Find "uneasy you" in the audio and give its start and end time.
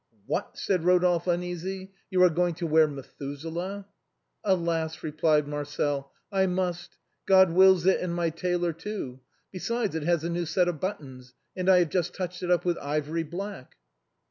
1.29-2.23